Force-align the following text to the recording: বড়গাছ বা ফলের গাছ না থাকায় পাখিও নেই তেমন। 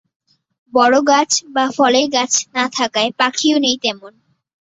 বড়গাছ 0.73 1.31
বা 1.55 1.65
ফলের 1.75 2.07
গাছ 2.15 2.33
না 2.55 2.65
থাকায় 2.77 3.11
পাখিও 3.19 3.57
নেই 3.59 3.77
তেমন। 3.83 4.13